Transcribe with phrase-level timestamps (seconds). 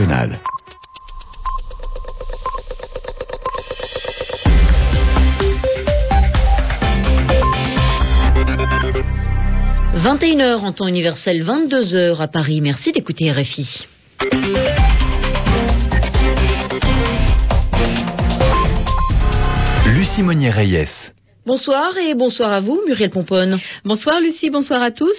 [0.00, 0.40] internationale.
[9.96, 12.60] «21h en temps universel, 22h à Paris.
[12.60, 13.86] Merci d'écouter RFI.
[19.86, 21.10] Lucie Monnier-Reyes.
[21.46, 23.58] Bonsoir et bonsoir à vous, Muriel Pomponne.
[23.86, 25.16] Bonsoir Lucie, bonsoir à tous.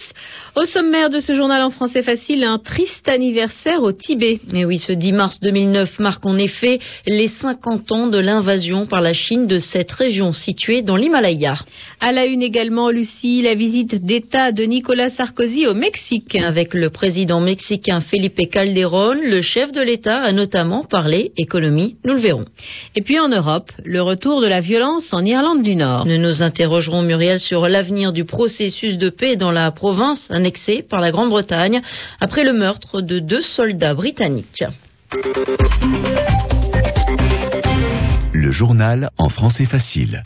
[0.56, 4.39] Au sommaire de ce journal en français facile, un triste anniversaire au Tibet.
[4.54, 9.02] Et oui, ce 10 mars 2009 marque en effet les 50 ans de l'invasion par
[9.02, 11.56] la Chine de cette région située dans l'Himalaya.
[12.00, 16.36] À la une également, Lucie, la visite d'État de Nicolas Sarkozy au Mexique.
[16.36, 22.14] Avec le président mexicain Felipe Calderón, le chef de l'État a notamment parlé économie, nous
[22.14, 22.46] le verrons.
[22.96, 26.06] Et puis en Europe, le retour de la violence en Irlande du Nord.
[26.11, 31.00] Nous nous interrogerons, Muriel, sur l'avenir du processus de paix dans la province annexée par
[31.00, 31.82] la Grande-Bretagne
[32.20, 34.66] après le meurtre de deux soldats britanniques.
[38.34, 40.22] Le journal en français facile.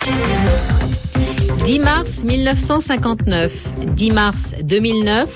[1.67, 3.51] 10 mars 1959,
[3.95, 5.29] 10 mars 2009,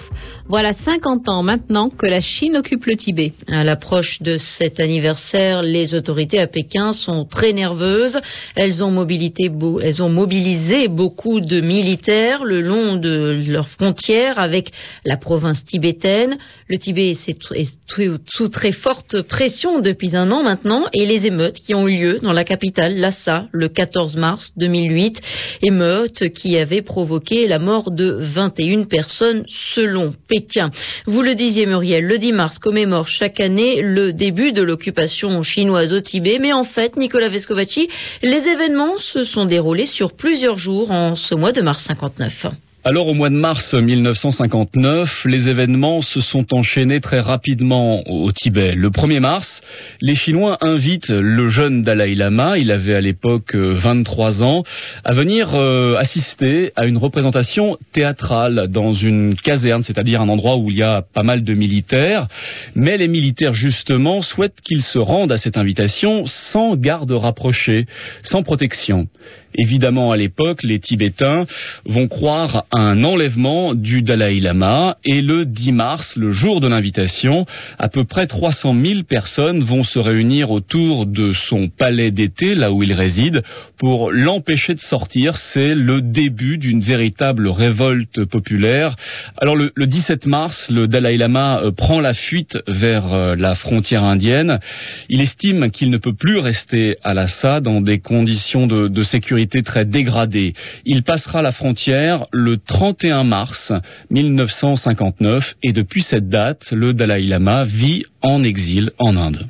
[0.50, 3.33] voilà 50 ans maintenant que la Chine occupe le Tibet.
[3.47, 8.19] À l'approche de cet anniversaire, les autorités à Pékin sont très nerveuses.
[8.55, 14.72] Elles ont, mobilisé beaucoup de militaires le long de leurs frontières avec
[15.05, 16.39] la province tibétaine.
[16.67, 17.16] Le Tibet
[17.55, 17.70] est
[18.25, 22.20] sous très forte pression depuis un an maintenant et les émeutes qui ont eu lieu
[22.23, 25.22] dans la capitale Lhasa le 14 mars 2008,
[25.61, 29.44] émeutes qui avaient provoqué la mort de 21 personnes
[29.75, 30.39] selon Pékin.
[30.48, 30.72] Tiens,
[31.06, 35.94] Vous le disiez Muriel, le 10 mars commémore chaque année le début de l'occupation chinoise
[35.94, 37.90] au Tibet, mais en fait, Nicolas Vescovaci,
[38.22, 42.69] les événements se sont déroulés sur plusieurs jours en ce mois de mars 59.
[42.85, 48.73] Alors au mois de mars 1959, les événements se sont enchaînés très rapidement au Tibet.
[48.73, 49.61] Le 1er mars,
[49.99, 54.63] les Chinois invitent le jeune Dalai Lama, il avait à l'époque 23 euh, ans,
[55.03, 60.71] à venir euh, assister à une représentation théâtrale dans une caserne, c'est-à-dire un endroit où
[60.71, 62.30] il y a pas mal de militaires.
[62.75, 67.87] Mais les militaires justement souhaitent qu'il se rendent à cette invitation sans garde rapprochée,
[68.23, 69.09] sans protection.
[69.55, 71.45] Évidemment, à l'époque, les Tibétains
[71.86, 77.45] vont croire un enlèvement du Dalai Lama et le 10 mars, le jour de l'invitation,
[77.80, 82.71] à peu près 300 000 personnes vont se réunir autour de son palais d'été, là
[82.71, 83.41] où il réside,
[83.80, 85.37] pour l'empêcher de sortir.
[85.37, 88.95] C'est le début d'une véritable révolte populaire.
[89.41, 94.03] Alors le, 17 mars, le Dalai Lama euh, prend la fuite vers euh, la frontière
[94.03, 94.59] indienne.
[95.09, 99.63] Il estime qu'il ne peut plus rester à Lhasa dans des conditions de, de sécurité
[99.63, 100.53] très dégradée.
[100.86, 103.71] Il passera la frontière le 31 mars
[104.09, 109.47] 1959 et depuis cette date, le Dalai Lama vit en exil en Inde.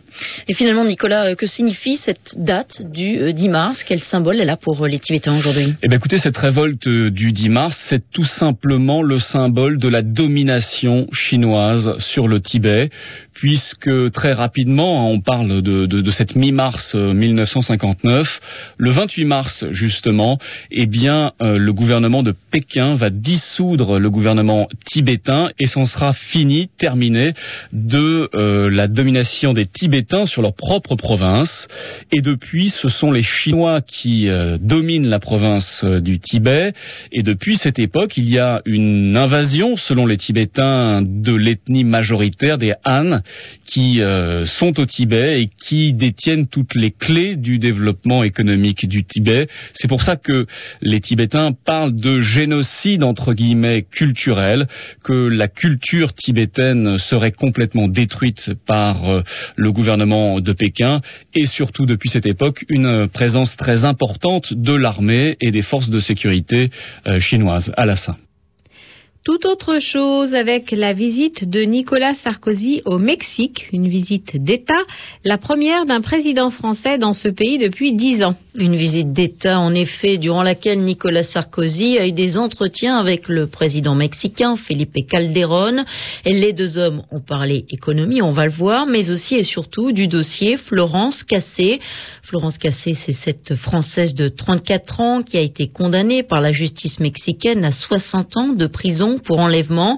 [0.47, 3.83] Et finalement, Nicolas, euh, que signifie cette date du 10 euh, mars?
[3.85, 5.73] Quel symbole est là pour euh, les Tibétains aujourd'hui?
[5.81, 10.01] Eh bien, écoutez, cette révolte du 10 mars, c'est tout simplement le symbole de la
[10.01, 12.89] domination chinoise sur le Tibet,
[13.33, 18.27] puisque très rapidement, on parle de, de, de cette mi-mars 1959,
[18.77, 20.39] le 28 mars justement,
[20.71, 26.69] eh bien, le gouvernement de Pékin va dissoudre le gouvernement tibétain et c'en sera fini,
[26.77, 27.33] terminé
[27.71, 28.29] de
[28.67, 31.67] la domination des Tibétains sur leur propre province.
[32.11, 36.73] Et depuis, ce sont les Chinois qui euh, dominent la province euh, du Tibet.
[37.11, 42.57] Et depuis cette époque, il y a une invasion, selon les Tibétains, de l'ethnie majoritaire
[42.57, 43.21] des Han,
[43.65, 49.03] qui euh, sont au Tibet et qui détiennent toutes les clés du développement économique du
[49.03, 49.47] Tibet.
[49.73, 50.47] C'est pour ça que
[50.81, 54.67] les Tibétains parlent de génocide entre guillemets culturel,
[55.03, 59.21] que la culture tibétaine serait complètement détruite par euh,
[59.55, 61.01] le gouvernement de Pékin
[61.33, 65.99] et surtout depuis cette époque une présence très importante de l'armée et des forces de
[65.99, 66.69] sécurité
[67.07, 68.15] euh, chinoises à Lhasa.
[69.29, 74.81] Tout autre chose avec la visite de Nicolas Sarkozy au Mexique, une visite d'État,
[75.23, 78.33] la première d'un président français dans ce pays depuis dix ans.
[78.55, 83.45] Une visite d'État, en effet, durant laquelle Nicolas Sarkozy a eu des entretiens avec le
[83.45, 85.85] président mexicain Felipe Calderón.
[86.25, 89.91] Et les deux hommes ont parlé économie, on va le voir, mais aussi et surtout
[89.91, 91.79] du dossier Florence Cassé.
[92.23, 96.99] Florence Cassé, c'est cette Française de 34 ans qui a été condamnée par la justice
[96.99, 99.97] mexicaine à 60 ans de prison pour enlèvement.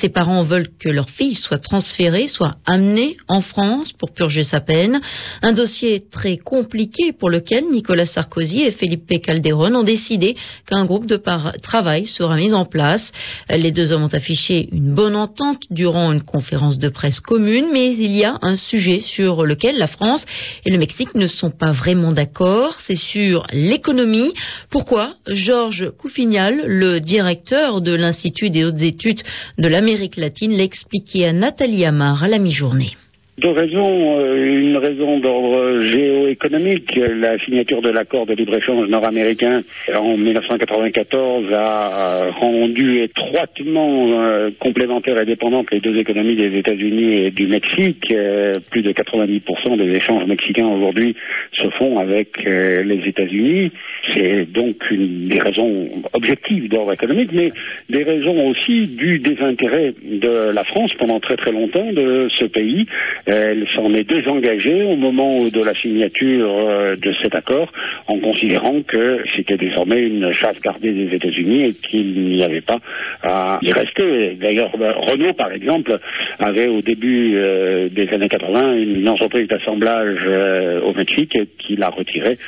[0.00, 4.60] Ses parents veulent que leur fille soit transférée, soit amenée en France pour purger sa
[4.60, 5.00] peine.
[5.42, 10.36] Un dossier très compliqué pour lequel Nicolas Sarkozy et Felipe Calderón ont décidé
[10.66, 11.20] qu'un groupe de
[11.62, 13.12] travail sera mis en place.
[13.50, 17.92] Les deux hommes ont affiché une bonne entente durant une conférence de presse commune, mais
[17.94, 20.24] il y a un sujet sur lequel la France
[20.64, 22.76] et le Mexique ne sont pas vraiment d'accord.
[22.86, 24.32] C'est sur l'économie.
[24.70, 29.22] Pourquoi Georges Coufignal, le directeur de l'Institut des hautes études
[29.58, 32.96] de l'Amérique latine, l'a expliqué à Nathalie Amar à la mi-journée.
[33.38, 34.18] Deux raisons.
[34.18, 36.96] Euh, une raison d'ordre géoéconomique.
[36.96, 39.60] La signature de l'accord de libre-échange nord-américain
[39.94, 47.30] en 1994 a rendu étroitement euh, complémentaires et dépendantes les deux économies des États-Unis et
[47.30, 48.10] du Mexique.
[48.10, 51.14] Euh, plus de 90% des échanges mexicains aujourd'hui
[51.52, 53.70] se font avec les États-Unis.
[54.14, 57.52] C'est donc une des raisons objectives d'ordre économique, mais
[57.90, 62.86] des raisons aussi du désintérêt de la France pendant très très longtemps de ce pays
[63.26, 67.72] elle s'en est désengagée au moment de la signature euh, de cet accord
[68.06, 72.78] en considérant que c'était désormais une chasse gardée des États-Unis et qu'il n'y avait pas
[73.24, 74.36] à y rester.
[74.40, 75.98] D'ailleurs, ben, Renault, par exemple,
[76.38, 81.88] avait au début euh, des années 80 une entreprise d'assemblage euh, au Mexique qui l'a
[81.88, 82.38] retirée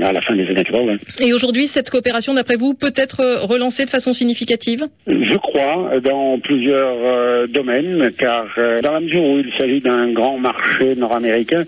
[0.00, 0.98] à la fin des années 80.
[1.18, 4.84] Et aujourd'hui, cette coopération, d'après vous, peut être relancée de façon significative?
[5.06, 8.46] Je crois, dans plusieurs domaines, car
[8.82, 11.64] dans la mesure où il s'agit d'un grand marché nord-américain,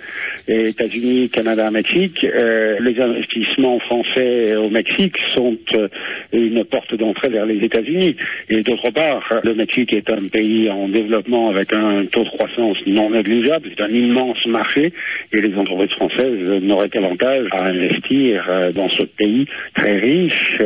[0.49, 5.89] États-Unis, Canada, Mexique, euh, les investissements français au Mexique sont euh,
[6.33, 8.17] une porte d'entrée vers les États-Unis.
[8.49, 12.79] Et d'autre part, le Mexique est un pays en développement avec un taux de croissance
[12.87, 14.93] non négligeable, c'est un immense marché,
[15.33, 20.59] et les entreprises françaises n'auraient qu'avantage à investir euh, dans ce pays très riche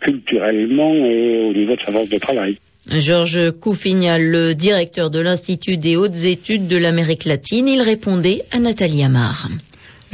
[0.00, 2.56] culturellement et au niveau de sa force de travail.
[2.88, 8.58] Georges Coufignal, le directeur de l'Institut des hautes études de l'Amérique latine, il répondait à
[8.58, 9.48] Nathalie Amar.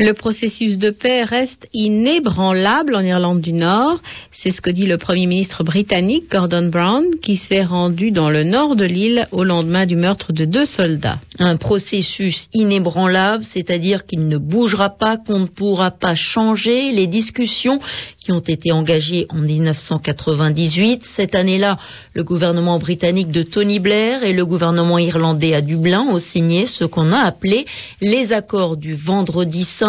[0.01, 3.99] Le processus de paix reste inébranlable en Irlande du Nord.
[4.33, 8.45] C'est ce que dit le Premier ministre britannique Gordon Brown, qui s'est rendu dans le
[8.45, 11.19] nord de l'île au lendemain du meurtre de deux soldats.
[11.41, 17.81] Un processus inébranlable, c'est-à-dire qu'il ne bougera pas, qu'on ne pourra pas changer les discussions
[18.21, 21.03] qui ont été engagées en 1998.
[21.17, 21.77] Cette année-là,
[22.15, 26.85] le gouvernement britannique de Tony Blair et le gouvernement irlandais à Dublin ont signé ce
[26.85, 27.67] qu'on a appelé
[28.01, 29.88] les accords du vendredi saint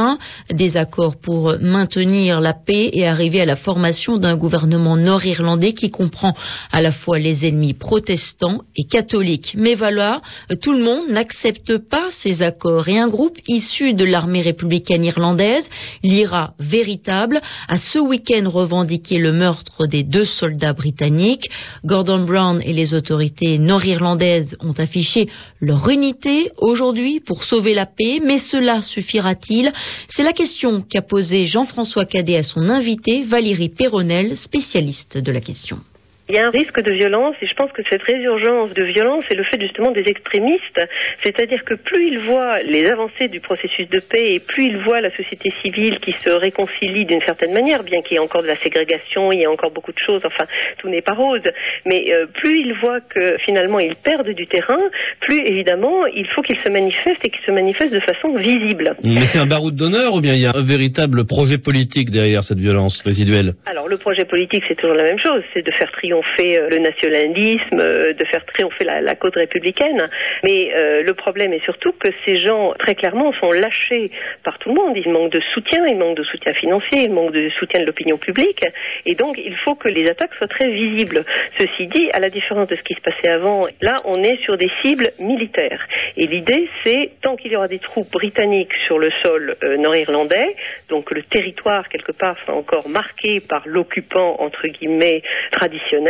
[0.51, 5.89] des accords pour maintenir la paix et arriver à la formation d'un gouvernement nord-irlandais qui
[5.89, 6.35] comprend
[6.71, 9.53] à la fois les ennemis protestants et catholiques.
[9.57, 10.21] Mais voilà,
[10.61, 15.67] tout le monde n'accepte pas ces accords et un groupe issu de l'armée républicaine irlandaise,
[16.03, 21.49] l'IRA véritable, a ce week-end revendiqué le meurtre des deux soldats britanniques.
[21.85, 25.29] Gordon Brown et les autorités nord-irlandaises ont affiché
[25.61, 29.71] leur unité aujourd'hui pour sauver la paix, mais cela suffira-t-il
[30.09, 35.41] c'est la question qu'a posée Jean-François Cadet à son invité, Valérie Perronel, spécialiste de la
[35.41, 35.80] question.
[36.29, 39.25] Il y a un risque de violence et je pense que cette résurgence de violence
[39.31, 40.79] est le fait justement des extrémistes.
[41.23, 45.01] C'est-à-dire que plus ils voient les avancées du processus de paix et plus ils voient
[45.01, 48.47] la société civile qui se réconcilie d'une certaine manière, bien qu'il y ait encore de
[48.47, 50.45] la ségrégation, il y a encore beaucoup de choses, enfin
[50.77, 51.41] tout n'est pas rose,
[51.87, 54.83] mais euh, plus ils voient que finalement ils perdent du terrain,
[55.21, 58.95] plus évidemment il faut qu'ils se manifestent et qu'ils se manifestent de façon visible.
[59.03, 62.43] Mais c'est un baroud d'honneur ou bien il y a un véritable projet politique derrière
[62.43, 63.55] cette violence résiduelle?
[63.65, 66.69] Alors le projet politique c'est toujours la même chose, c'est de faire triompher triompher euh,
[66.69, 70.10] le nationalisme, euh, de faire triompher la, la cause républicaine.
[70.44, 74.12] Mais euh, le problème est surtout que ces gens, très clairement, sont lâchés
[74.44, 74.95] par tout le monde.
[74.98, 78.18] Ils manquent de soutien, ils manquent de soutien financier, ils manquent de soutien de l'opinion
[78.18, 78.64] publique.
[79.06, 81.26] Et donc, il faut que les attaques soient très visibles.
[81.57, 84.57] Ceci dit, à la différence de ce qui se passait avant, là, on est sur
[84.57, 85.85] des cibles militaires.
[86.18, 90.56] Et l'idée, c'est, tant qu'il y aura des troupes britanniques sur le sol nord-irlandais,
[90.90, 95.21] donc le territoire, quelque part, sera encore marqué par l'occupant, entre guillemets,
[95.52, 96.08] traditionnel,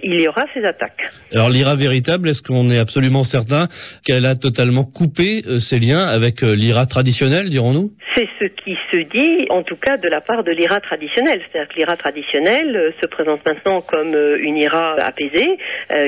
[0.00, 1.02] il y aura ces attaques.
[1.32, 3.68] Alors l'IRA véritable, est-ce qu'on est absolument certain
[4.04, 7.90] qu'elle a totalement coupé euh, ses liens avec euh, l'IRA traditionnel, dirons-nous?
[8.14, 11.40] C'est ce qui se dit, en tout cas de la part de l'IRA traditionnel.
[11.40, 15.58] C'est-à-dire que l'IRA traditionnel euh, se présente maintenant comme une IRA apaisée,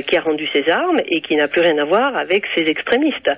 [0.06, 3.30] qui a rendu ses armes et qui n'a plus rien à voir avec ses extrémistes.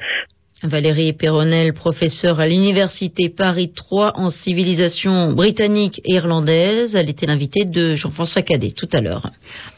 [0.62, 6.94] Valérie Perronel, professeure à l'université Paris 3 en civilisation britannique et irlandaise.
[6.94, 9.30] Elle était l'invitée de Jean-François Cadet tout à l'heure.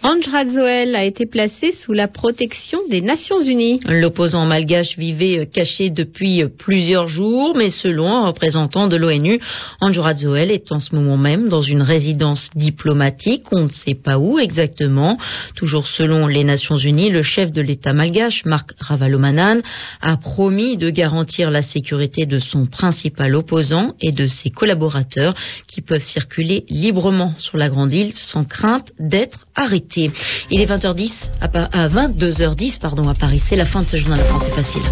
[0.04, 3.80] Ange Radzoel a été placé sous la protection des Nations Unies.
[3.88, 9.40] L'opposant malgache vivait caché depuis plusieurs jours, mais selon un représentant de l'ONU,
[9.80, 13.46] Ange Radzoel est en ce moment même dans une résidence diplomatique.
[13.50, 15.18] On ne sait pas où exactement.
[15.56, 19.60] Toujours selon les Nations Unies, le chef de l'État malgache, Marc Ravalomanan,
[20.00, 25.34] a promis de garantir la sécurité de son principal opposant et de ses collaborateurs
[25.66, 30.10] qui peuvent circuler librement sur la grande île sans crainte d'être arrêtés.
[30.50, 33.42] Il est 20h10 à 22h10 pardon à Paris.
[33.48, 34.82] C'est la fin de ce journal de France facile.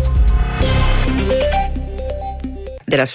[2.88, 3.06] De la